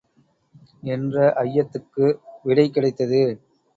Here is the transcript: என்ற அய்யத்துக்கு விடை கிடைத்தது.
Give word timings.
என்ற 0.85 1.15
அய்யத்துக்கு 1.41 2.05
விடை 2.43 2.67
கிடைத்தது. 2.69 3.21